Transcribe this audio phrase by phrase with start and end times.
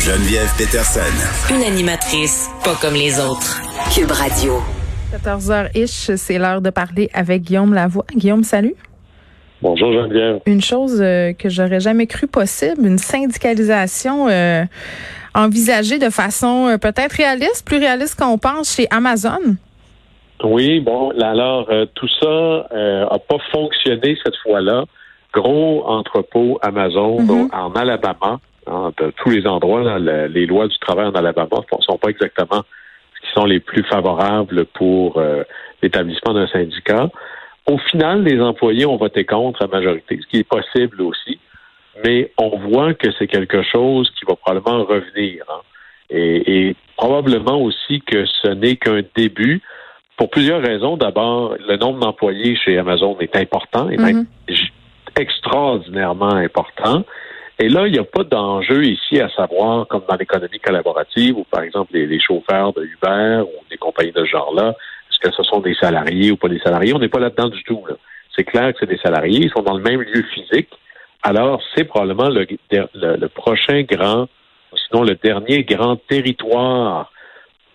[0.00, 1.54] Geneviève Peterson.
[1.54, 3.60] Une animatrice pas comme les autres.
[3.94, 4.54] Cube Radio.
[5.12, 8.06] 14h-ish, c'est l'heure de parler avec Guillaume Lavoie.
[8.16, 8.74] Guillaume, salut.
[9.60, 10.40] Bonjour Geneviève.
[10.46, 14.64] Une chose euh, que j'aurais jamais cru possible, une syndicalisation euh,
[15.34, 19.56] envisagée de façon euh, peut-être réaliste, plus réaliste qu'on pense chez Amazon.
[20.42, 24.84] Oui, bon, alors tout ça a pas fonctionné cette fois-là.
[25.34, 27.54] Gros entrepôt Amazon mm-hmm.
[27.54, 28.40] en Alabama,
[28.70, 32.62] hein, de tous les endroits, les lois du travail en Alabama ne sont pas exactement
[33.14, 35.22] ce qui sont les plus favorables pour
[35.82, 37.10] l'établissement d'un syndicat.
[37.66, 41.38] Au final, les employés ont voté contre la majorité, ce qui est possible aussi,
[42.04, 45.44] mais on voit que c'est quelque chose qui va probablement revenir.
[45.48, 45.60] Hein.
[46.10, 49.62] Et, probablement aussi que ce n'est qu'un début
[50.18, 50.98] pour plusieurs raisons.
[50.98, 54.70] D'abord, le nombre d'employés chez Amazon est important, et même mm-hmm.
[55.16, 57.04] extraordinairement important.
[57.60, 61.44] Et là, il n'y a pas d'enjeu ici à savoir, comme dans l'économie collaborative, ou
[61.44, 64.74] par exemple les, chauffeurs de Uber ou des compagnies de ce genre-là,
[65.20, 66.94] que ce sont des salariés ou pas des salariés?
[66.94, 67.84] On n'est pas là-dedans du tout.
[68.34, 69.40] C'est clair que c'est des salariés.
[69.42, 70.70] Ils sont dans le même lieu physique.
[71.22, 74.28] Alors, c'est probablement le, prochain grand,
[74.74, 77.12] sinon le dernier grand territoire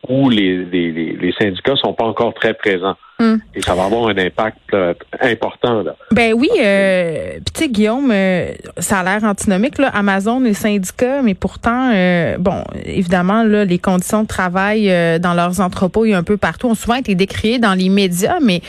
[0.07, 2.95] où les, les, syndicats sont pas encore très présents.
[3.17, 3.37] Hmm.
[3.53, 5.83] Et ça va avoir un impact euh, important.
[5.83, 5.95] Là.
[6.11, 11.21] Ben oui, euh, tu sais, Guillaume, euh, ça a l'air antinomique, là, Amazon et syndicats,
[11.21, 16.23] mais pourtant, euh, bon, évidemment, là, les conditions de travail dans leurs entrepôts et un
[16.23, 18.61] peu partout ont souvent été décriées dans les médias, mais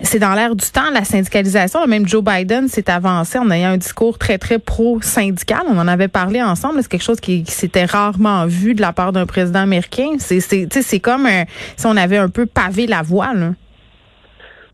[0.00, 1.84] c'est dans l'air du temps, la syndicalisation.
[1.88, 5.62] Même Joe Biden s'est avancé en ayant un discours très, très pro-syndical.
[5.68, 6.80] On en avait parlé ensemble.
[6.82, 10.10] C'est quelque chose qui, s'était rarement vu de la part d'un président américain.
[10.20, 11.26] C'est, c'est comme
[11.76, 13.34] si on avait un peu pavé la voie.
[13.34, 13.54] Là.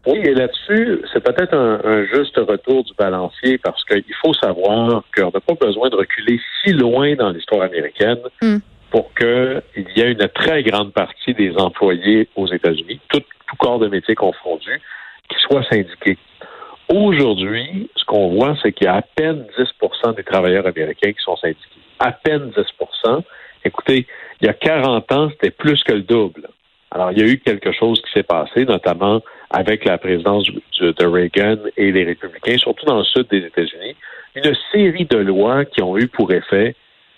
[0.06, 5.30] Oui, et là-dessus, c'est peut-être un, juste retour du balancier parce qu'il faut savoir qu'on
[5.30, 8.58] n'a pas besoin de reculer si loin dans l'histoire américaine hmm.
[8.90, 9.62] pour qu'il
[9.96, 13.22] y ait une très grande partie des employés aux États-Unis, tout,
[13.58, 14.80] corps de métier confondu,
[15.30, 16.18] qui soient syndiqués.
[16.88, 21.22] Aujourd'hui, ce qu'on voit, c'est qu'il y a à peine 10% des travailleurs américains qui
[21.24, 21.60] sont syndiqués.
[21.98, 23.22] À peine 10%
[23.64, 24.06] Écoutez,
[24.40, 26.48] il y a 40 ans, c'était plus que le double.
[26.90, 29.22] Alors, il y a eu quelque chose qui s'est passé, notamment
[29.54, 30.48] avec la présidence
[30.80, 33.94] de Reagan et les républicains, surtout dans le sud des États-Unis,
[34.34, 36.74] une série de lois qui ont eu pour effet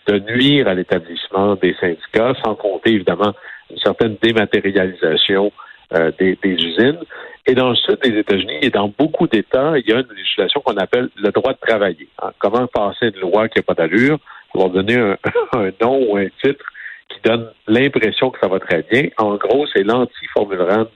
[0.07, 3.33] de nuire à l'établissement des syndicats, sans compter évidemment
[3.71, 5.51] une certaine dématérialisation
[5.95, 7.01] euh, des, usines.
[7.47, 10.61] Et dans le sud des États-Unis et dans beaucoup d'États, il y a une législation
[10.61, 12.09] qu'on appelle le droit de travailler.
[12.23, 14.19] Hein, comment passer une loi qui n'a pas d'allure
[14.53, 15.17] pour donner un,
[15.55, 16.65] un, nom ou un titre
[17.09, 19.09] qui donne l'impression que ça va très bien?
[19.17, 20.87] En gros, c'est l'anti-formule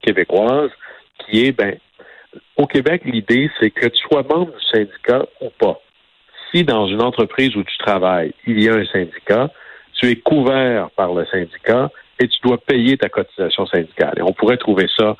[0.00, 0.70] québécoise
[1.18, 1.76] qui est, ben,
[2.56, 5.80] au Québec, l'idée, c'est que tu sois membre du syndicat ou pas.
[6.50, 9.50] Si dans une entreprise où tu travailles, il y a un syndicat,
[9.94, 14.14] tu es couvert par le syndicat et tu dois payer ta cotisation syndicale.
[14.16, 15.16] Et on pourrait trouver ça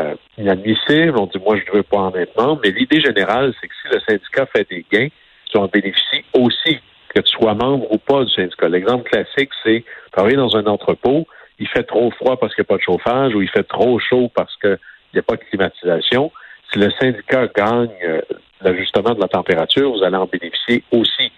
[0.00, 1.18] euh, inadmissible.
[1.18, 2.62] On dit, moi, je ne veux pas en être membre.
[2.64, 5.08] Mais l'idée générale, c'est que si le syndicat fait des gains,
[5.50, 6.78] tu en bénéficies aussi,
[7.14, 8.68] que tu sois membre ou pas du syndicat.
[8.68, 11.26] L'exemple classique, c'est travailler dans un entrepôt,
[11.58, 13.98] il fait trop froid parce qu'il n'y a pas de chauffage ou il fait trop
[13.98, 14.78] chaud parce que
[15.14, 16.30] n'y a pas de climatisation.
[16.72, 18.20] Si le syndicat gagne euh,
[18.60, 21.32] l'ajustement de la température, vous allez en bénéficier aussi.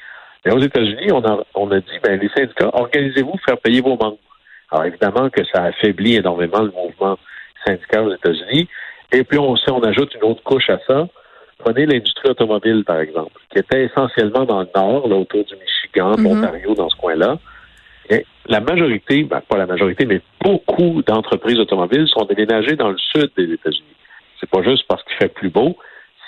[0.44, 3.96] Mais aux États-Unis, on a, on a dit, ben, les syndicats, organisez-vous, faire payer vos
[3.96, 4.18] membres.
[4.70, 7.18] Alors évidemment que ça affaiblit énormément le mouvement
[7.66, 8.68] syndical aux États-Unis.
[9.12, 11.06] Et puis on, on ajoute une autre couche à ça,
[11.58, 16.16] prenez l'industrie automobile, par exemple, qui était essentiellement dans le nord, là, autour du Michigan,
[16.18, 17.38] mm l'Ontario, dans ce coin-là
[18.46, 23.30] la majorité, ben, pas la majorité, mais beaucoup d'entreprises automobiles sont déménagées dans le sud
[23.36, 23.96] des États-Unis.
[24.38, 25.76] C'est pas juste parce qu'il fait plus beau,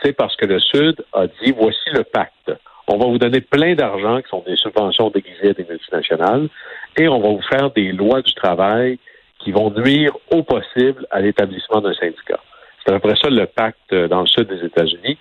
[0.02, 2.52] c'est parce que le Sud a dit voici le pacte.
[2.88, 6.48] On va vous donner plein d'argent qui sont des subventions déguisées des multinationales
[6.96, 8.98] et on va vous faire des lois du travail
[9.40, 12.40] qui vont nuire au possible à l'établissement d'un syndicat.
[12.84, 15.18] C'est à peu près ça le pacte dans le sud des États-Unis.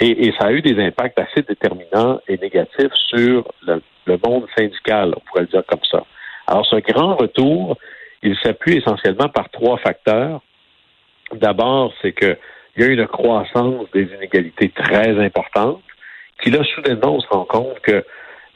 [0.00, 5.14] Et, ça a eu des impacts assez déterminants et négatifs sur le, le monde syndical,
[5.16, 6.04] on pourrait le dire comme ça.
[6.46, 7.78] Alors, ce grand retour,
[8.22, 10.42] il s'appuie essentiellement par trois facteurs.
[11.32, 12.36] D'abord, c'est qu'il
[12.76, 15.82] y a une croissance des inégalités très importante,
[16.42, 18.04] qui là, soudainement, on se rend compte que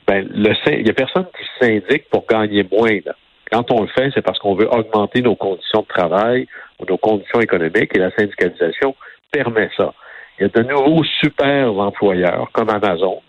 [0.07, 2.99] ben, le, il n'y a personne qui syndique pour gagner moins.
[3.51, 6.47] Quand on le fait, c'est parce qu'on veut augmenter nos conditions de travail
[6.79, 8.95] ou nos conditions économiques et la syndicalisation
[9.33, 9.95] permet ça.
[10.41, 13.21] Il y a de nouveaux super employeurs comme Amazon,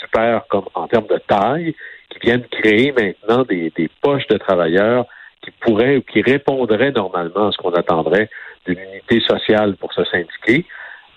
[0.00, 0.42] super
[0.74, 1.76] en termes de taille,
[2.10, 3.72] qui viennent créer maintenant des,
[4.02, 5.06] poches de travailleurs
[5.42, 8.28] qui pourraient ou qui répondraient normalement à ce qu'on attendrait
[8.66, 10.64] d'une unité sociale pour se syndiquer.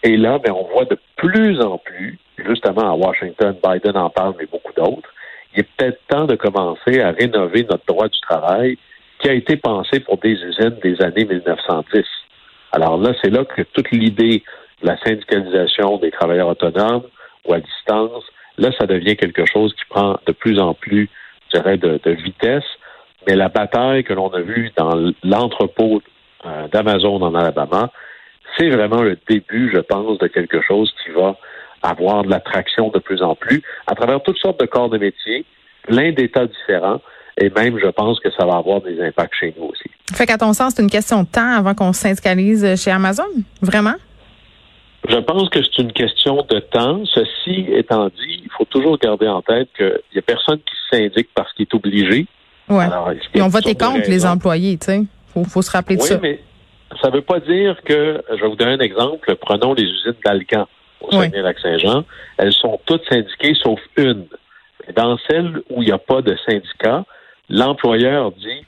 [0.04, 4.36] Et là, ben, on voit de plus en plus, justement à Washington, Biden en parle,
[4.38, 5.10] mais beaucoup d'autres,
[5.56, 8.78] il est peut-être temps de commencer à rénover notre droit du travail
[9.18, 12.04] qui a été pensé pour des usines des années 1910.
[12.72, 14.44] Alors là, c'est là que toute l'idée
[14.82, 17.04] la syndicalisation des travailleurs autonomes
[17.46, 18.24] ou à distance,
[18.58, 21.10] là, ça devient quelque chose qui prend de plus en plus,
[21.52, 22.64] je dirais, de, vitesse.
[23.28, 26.02] Mais la bataille que l'on a vue dans l'entrepôt
[26.46, 27.92] euh, d'Amazon en Alabama,
[28.58, 31.36] c'est vraiment le début, je pense, de quelque chose qui va
[31.82, 35.46] avoir de l'attraction de plus en plus à travers toutes sortes de corps de métier,
[35.84, 37.02] plein d'états différents.
[37.42, 39.90] Et même, je pense que ça va avoir des impacts chez nous aussi.
[40.14, 43.24] Fait qu'à ton sens, c'est une question de temps avant qu'on syndicalise chez Amazon?
[43.62, 43.96] Vraiment?
[45.08, 47.04] Je pense que c'est une question de temps.
[47.06, 51.30] Ceci étant dit, il faut toujours garder en tête qu'il n'y a personne qui syndique
[51.34, 52.28] parce qu'il est obligé.
[52.68, 52.84] Oui.
[53.34, 55.02] Et on votait contre les employés, tu sais.
[55.34, 56.20] Faut, faut se rappeler de oui, ça.
[56.22, 56.40] mais
[57.02, 60.16] ça ne veut pas dire que, je vais vous donner un exemple, prenons les usines
[60.24, 60.68] d'Alcan
[61.02, 62.04] au Saguenay-Lac-Saint-Jean.
[62.38, 64.26] Elles sont toutes syndiquées sauf une.
[64.96, 67.06] Dans celle où il n'y a pas de syndicat,
[67.48, 68.66] l'employeur dit,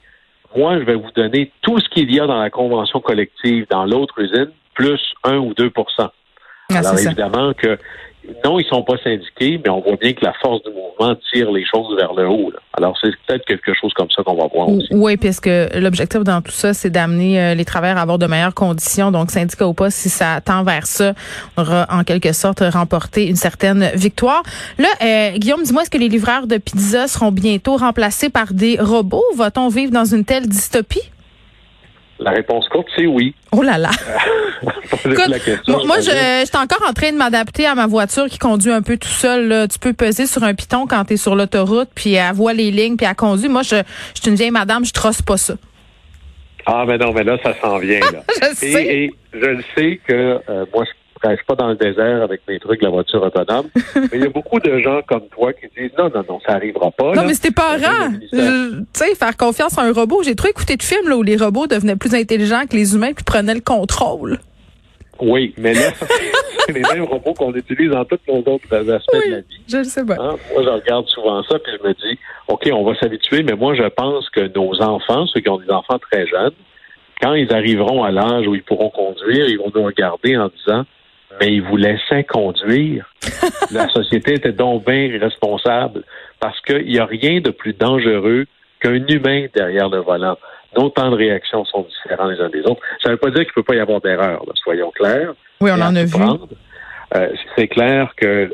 [0.56, 3.84] moi, je vais vous donner tout ce qu'il y a dans la convention collective dans
[3.84, 5.70] l'autre usine, plus 1 ou 2
[6.74, 7.78] ah, Alors, évidemment que
[8.44, 11.50] non, ils sont pas syndiqués, mais on voit bien que la force du mouvement tire
[11.50, 12.52] les choses vers le haut.
[12.72, 14.88] Alors, c'est peut-être quelque chose comme ça qu'on va voir aussi.
[14.92, 18.54] Oui, puisque l'objectif dans tout ça, c'est d'amener euh, les travailleurs à avoir de meilleures
[18.54, 19.10] conditions.
[19.10, 21.14] Donc, syndicat ou pas, si ça tend vers ça,
[21.56, 24.42] on aura en quelque sorte remporté une certaine victoire.
[24.78, 28.76] Là, euh, Guillaume, dis-moi, est-ce que les livreurs de pizza seront bientôt remplacés par des
[28.80, 29.24] robots?
[29.36, 31.11] Va-t-on vivre dans une telle dystopie?
[32.22, 33.34] La réponse courte, c'est oui.
[33.50, 33.90] Oh là là.
[34.62, 38.96] moi, je, suis encore en train de m'adapter à ma voiture qui conduit un peu
[38.96, 39.66] tout seul.
[39.68, 42.70] Tu peux peser sur un piton quand tu es sur l'autoroute, puis elle voit les
[42.70, 43.48] lignes, puis elle conduit.
[43.48, 43.76] Moi, je,
[44.14, 45.54] je suis une vieille madame, je trosse pas ça.
[46.66, 48.00] Ah, mais non, mais là, ça s'en vient.
[48.00, 48.22] Là.
[48.42, 48.86] je sais.
[48.86, 50.90] Et, je le sais que euh, moi, je
[51.30, 53.66] je suis pas dans le désert avec mes trucs, la voiture autonome.
[53.96, 56.54] mais il y a beaucoup de gens comme toi qui disent non, non, non, ça
[56.54, 57.12] arrivera pas.
[57.14, 58.10] Non, mais c'était pas rare.
[58.30, 58.38] Tu
[58.92, 60.22] sais, faire confiance à un robot.
[60.22, 63.12] J'ai trop écouté de films là, où les robots devenaient plus intelligents que les humains
[63.12, 64.38] puis prenaient le contrôle.
[65.20, 65.92] Oui, mais là,
[66.66, 69.62] c'est les mêmes robots qu'on utilise dans tous nos autres aspects de la vie.
[69.68, 70.14] Je le sais pas.
[70.14, 70.36] Hein?
[70.52, 73.74] Moi, je regarde souvent ça, puis je me dis, OK, on va s'habituer, mais moi,
[73.74, 76.54] je pense que nos enfants, ceux qui ont des enfants très jeunes,
[77.20, 80.84] quand ils arriveront à l'âge où ils pourront conduire, ils vont nous regarder en disant,
[81.40, 83.12] mais ils vous laissaient conduire.
[83.70, 86.02] la société était donc bien responsable
[86.40, 88.46] parce qu'il n'y a rien de plus dangereux
[88.80, 90.36] qu'un humain derrière le volant.
[90.76, 92.80] Nos temps de réaction sont différents les uns des autres.
[93.02, 95.34] Ça ne veut pas dire qu'il ne peut pas y avoir d'erreur, soyons clairs.
[95.60, 96.16] Oui, on en a vu.
[97.14, 98.48] Euh, c'est clair qu'un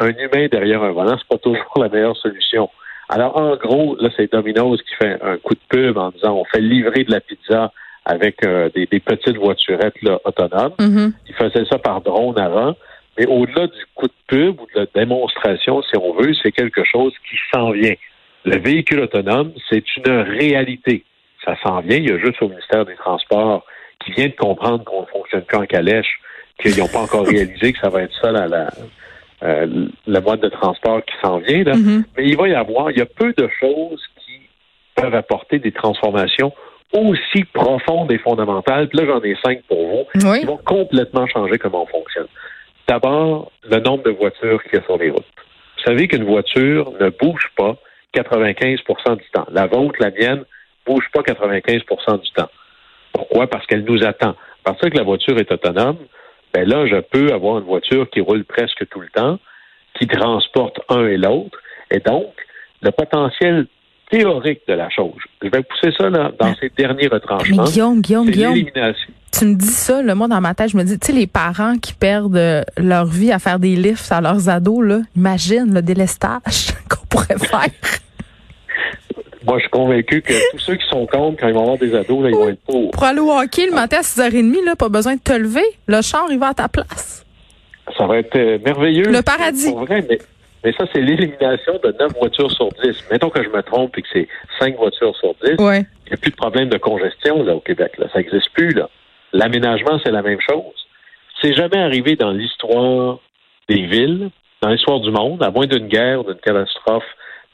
[0.00, 2.70] humain derrière un volant, c'est pas toujours la meilleure solution.
[3.08, 6.44] Alors, en gros, là, c'est Domino's qui fait un coup de pub en disant on
[6.44, 7.72] fait livrer de la pizza
[8.06, 10.74] avec euh, des, petites voiturettes là, autonomes.
[10.78, 11.12] Mm-hmm.
[11.28, 12.76] Ils faisaient ça par drone avant.
[13.18, 16.84] Mais au-delà du coup de pub ou de la démonstration, si on veut, c'est quelque
[16.84, 17.94] chose qui s'en vient.
[18.44, 21.04] Le véhicule autonome, c'est une réalité.
[21.44, 21.96] Ça s'en vient.
[21.96, 23.64] Il y a juste au ministère des Transports
[24.04, 26.20] qui vient de comprendre qu'on ne fonctionne qu'en calèche,
[26.60, 28.70] qu'ils n'ont pas encore réalisé que ça va être ça la, la,
[29.42, 31.64] euh, mode de transport qui s'en vient.
[31.64, 31.72] Là.
[31.72, 32.04] Mm-hmm.
[32.16, 34.42] Mais il va y avoir, il y a peu de choses qui
[34.94, 36.52] peuvent apporter des transformations
[36.92, 40.04] aussi profonde et fondamentale, puis là j'en ai cinq pour vous,
[40.38, 42.28] qui vont complètement changer comment on fonctionne.
[42.88, 45.24] D'abord, le nombre de voitures qu'il y a sur les routes.
[45.76, 47.76] Vous savez qu'une voiture ne bouge pas
[48.14, 49.46] 95% du temps.
[49.50, 50.44] La vôtre, la mienne,
[50.86, 52.48] bouge pas 95% du temps.
[53.12, 53.46] Pourquoi?
[53.48, 54.36] Parce qu'elle nous attend.
[54.64, 55.98] Parce que la voiture est autonome,
[56.52, 59.38] ben là, je peux avoir une voiture qui roule presque tout le temps,
[59.98, 61.58] qui transporte un et l'autre,
[61.90, 62.32] et donc,
[62.82, 63.66] le potentiel
[64.10, 65.14] théorique de la chose.
[65.42, 67.64] Je vais pousser ça là, dans ces derniers retranchements.
[67.64, 68.54] Mais Guillaume, Guillaume, Guillaume.
[69.32, 71.26] Tu me dis ça, le moi dans ma tête, je me dis, tu sais, les
[71.26, 75.74] parents qui perdent euh, leur vie à faire des lifts à leurs ados, là, imagine
[75.74, 77.68] le délestage qu'on pourrait faire.
[79.46, 81.94] Moi, je suis convaincu que tous ceux qui sont contre, quand ils vont avoir des
[81.94, 82.90] ados, là, ils vont être pour.
[82.90, 85.66] Pour aller au hockey le matin à 6h30, là, pas besoin de te lever.
[85.86, 87.24] Le char, il va à ta place.
[87.96, 89.04] Ça va être euh, merveilleux.
[89.04, 89.70] Le paradis.
[89.70, 90.18] Pour vrai, mais
[90.64, 93.04] mais ça, c'est l'élimination de 9 voitures sur 10.
[93.10, 95.56] Mettons que je me trompe et que c'est 5 voitures sur 10.
[95.58, 97.92] Il n'y a plus de problème de congestion là, au Québec.
[97.98, 98.06] Là.
[98.12, 98.72] Ça n'existe plus.
[98.72, 98.88] là.
[99.32, 100.86] L'aménagement, c'est la même chose.
[101.40, 103.18] C'est jamais arrivé dans l'histoire
[103.68, 104.30] des villes,
[104.62, 107.04] dans l'histoire du monde, à moins d'une guerre, d'une catastrophe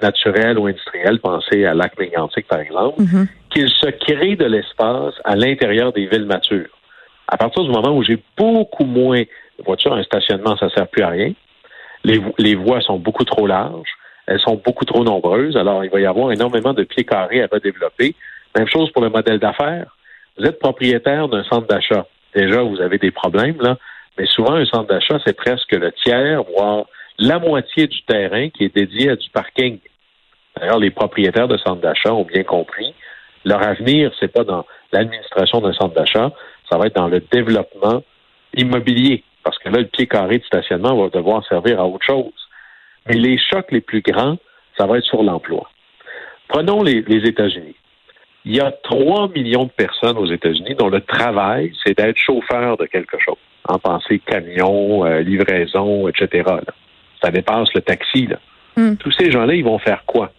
[0.00, 3.26] naturelle ou industrielle, pensez à lac mégantic par exemple, mm-hmm.
[3.50, 6.68] qu'il se crée de l'espace à l'intérieur des villes matures.
[7.28, 10.88] À partir du moment où j'ai beaucoup moins de voitures, un stationnement, ça ne sert
[10.88, 11.32] plus à rien.
[12.04, 13.90] Les, voies sont beaucoup trop larges,
[14.26, 17.48] elles sont beaucoup trop nombreuses, alors il va y avoir énormément de pieds carrés à
[17.50, 18.14] redévelopper.
[18.56, 19.96] Même chose pour le modèle d'affaires.
[20.36, 22.06] Vous êtes propriétaire d'un centre d'achat.
[22.34, 23.76] Déjà, vous avez des problèmes, là,
[24.18, 26.86] mais souvent, un centre d'achat, c'est presque le tiers, voire
[27.18, 29.78] la moitié du terrain qui est dédié à du parking.
[30.56, 32.94] D'ailleurs, les propriétaires de centres d'achat ont bien compris.
[33.44, 36.30] Leur avenir, c'est pas dans l'administration d'un centre d'achat,
[36.70, 38.02] ça va être dans le développement
[38.54, 39.24] immobilier.
[39.44, 42.32] Parce que là, le pied carré de stationnement va devoir servir à autre chose.
[43.06, 44.36] Mais les chocs les plus grands,
[44.78, 45.68] ça va être sur l'emploi.
[46.48, 47.76] Prenons les, États-Unis.
[48.44, 52.76] Il y a 3 millions de personnes aux États-Unis dont le travail, c'est d'être chauffeur
[52.76, 53.38] de quelque chose.
[53.68, 56.44] En pensée camion, euh, livraison, etc.
[57.22, 58.28] Ça dépasse le taxi.
[58.76, 58.96] Hmm.
[58.96, 60.32] Tous ces gens-là, ils vont faire quoi?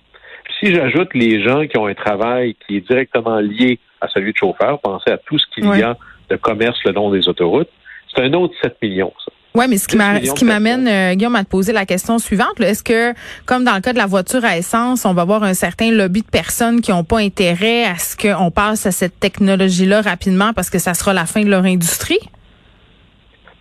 [0.59, 4.37] Si j'ajoute les gens qui ont un travail qui est directement lié à celui de
[4.37, 5.97] chauffeur, pensez à tout ce qu'il y a
[6.29, 7.69] de commerce le long des autoroutes,
[8.15, 9.31] c'est un autre 7 millions, ça.
[9.55, 12.59] Oui, mais ce qui, m'amène, euh, Guillaume, à te poser la question suivante.
[12.59, 13.13] Est-ce que,
[13.45, 16.21] comme dans le cas de la voiture à essence, on va avoir un certain lobby
[16.21, 20.71] de personnes qui n'ont pas intérêt à ce qu'on passe à cette technologie-là rapidement parce
[20.71, 22.17] que ça sera la fin de leur industrie?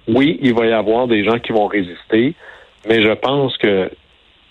[0.08, 2.34] Oui, il va y avoir des gens qui vont résister,
[2.88, 3.90] mais je pense que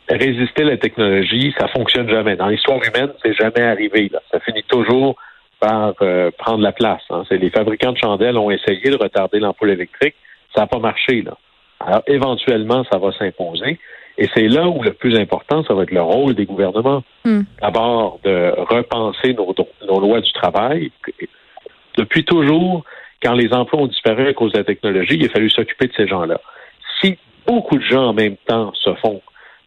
[0.09, 2.35] résister à la technologie, ça fonctionne jamais.
[2.35, 4.09] Dans l'histoire humaine, c'est jamais arrivé.
[4.13, 4.21] Là.
[4.31, 5.15] Ça finit toujours
[5.61, 7.03] par euh, prendre la place.
[7.09, 7.23] Hein.
[7.29, 10.15] C'est les fabricants de chandelles ont essayé de retarder l'ampoule électrique
[10.53, 11.37] ça n'a pas marché, là.
[11.79, 13.79] Alors, éventuellement, ça va s'imposer.
[14.17, 17.03] Et c'est là où le plus important, ça va être le rôle des gouvernements.
[17.25, 17.41] Hmm.
[17.61, 19.53] D'abord, de repenser nos,
[19.87, 20.91] nos, lois du travail.
[21.97, 22.83] Depuis toujours,
[23.23, 25.93] quand les emplois ont disparu à cause de la technologie, il a fallu s'occuper de
[25.95, 26.39] ces gens-là.
[27.01, 29.21] Si beaucoup de gens en même temps se font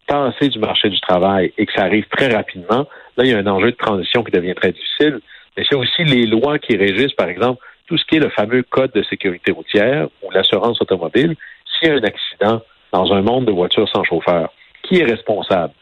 [0.07, 2.87] tasser du marché du travail et que ça arrive très rapidement,
[3.17, 5.19] là, il y a un enjeu de transition qui devient très difficile.
[5.57, 8.63] Mais c'est aussi les lois qui régissent, par exemple, tout ce qui est le fameux
[8.63, 11.35] code de sécurité routière ou l'assurance automobile,
[11.65, 14.51] s'il y a un accident dans un monde de voitures sans chauffeur,
[14.83, 15.73] qui est responsable?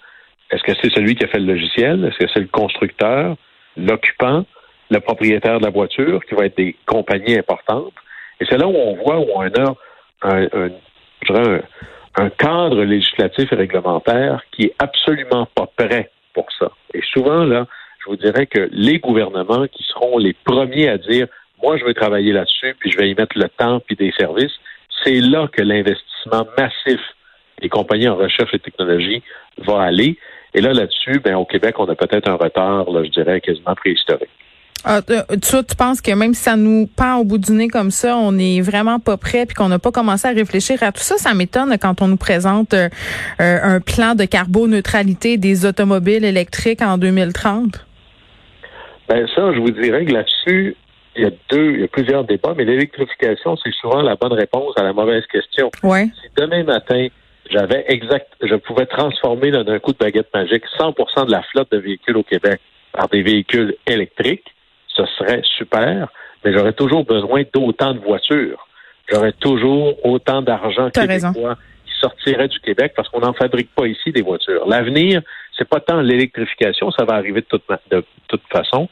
[0.52, 2.06] Est-ce que c'est celui qui a fait le logiciel?
[2.06, 3.36] Est-ce que c'est le constructeur,
[3.78, 4.46] l'occupant,
[4.92, 7.94] le propriétaire de la voiture, qui va être des compagnies importantes?
[8.40, 9.76] Et c'est là où on voit où on a
[10.24, 11.60] un, un,
[12.16, 16.72] un cadre législatif et réglementaire qui est absolument pas prêt pour ça.
[16.94, 17.66] Et souvent, là,
[18.04, 21.28] je vous dirais que les gouvernements qui seront les premiers à dire
[21.62, 24.52] moi, je vais travailler là-dessus, puis je vais y mettre le temps puis des services.
[25.04, 27.00] C'est là que l'investissement massif
[27.62, 29.24] des compagnies en recherche et technologie
[29.66, 30.18] va aller.
[30.54, 33.76] Et là, là-dessus, ben, au Québec, on a peut-être un retard, là, je dirais, quasiment
[33.76, 34.30] préhistorique.
[34.86, 37.90] Ah, tu, tu penses que même si ça nous pend au bout du nez comme
[37.90, 41.02] ça, on n'est vraiment pas prêt puis qu'on n'a pas commencé à réfléchir à tout
[41.02, 42.90] ça, ça m'étonne quand on nous présente euh,
[43.40, 47.86] euh, un plan de carboneutralité des automobiles électriques en 2030.
[49.08, 50.76] Ben ça, je vous dirais que là-dessus,
[51.16, 54.34] il y a deux, il y a plusieurs débats, mais l'électrification, c'est souvent la bonne
[54.34, 55.70] réponse à la mauvaise question.
[55.84, 56.06] Ouais.
[56.22, 57.08] Si demain matin,
[57.50, 61.78] j'avais exact, je pouvais transformer d'un coup de baguette magique 100% de la flotte de
[61.78, 62.60] véhicules au Québec
[62.94, 64.46] par des véhicules électriques,
[64.88, 66.08] ce serait super,
[66.44, 68.68] mais j'aurais toujours besoin d'autant de voitures.
[69.12, 74.12] J'aurais toujours autant d'argent québécois qui sortirait du Québec parce qu'on n'en fabrique pas ici
[74.12, 74.68] des voitures.
[74.68, 75.22] L'avenir,
[75.58, 78.90] c'est pas tant l'électrification, ça va arriver de toute, de toute façon,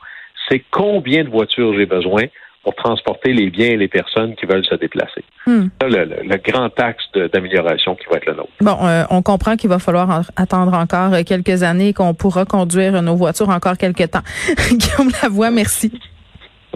[0.49, 2.23] c'est combien de voitures j'ai besoin
[2.63, 5.23] pour transporter les biens et les personnes qui veulent se déplacer.
[5.47, 5.67] Hmm.
[5.81, 7.03] le, le, grand axe
[7.33, 8.51] d'amélioration qui va être le nôtre.
[8.61, 13.01] Bon, euh, on comprend qu'il va falloir attendre encore quelques années et qu'on pourra conduire
[13.01, 14.21] nos voitures encore quelques temps.
[14.71, 15.91] Guillaume Lavoie, merci.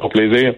[0.01, 0.53] Au plaisir.